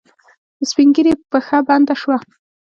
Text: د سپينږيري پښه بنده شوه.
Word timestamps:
د 0.59 0.61
سپينږيري 0.71 1.13
پښه 1.31 1.57
بنده 1.67 1.95
شوه. 2.01 2.17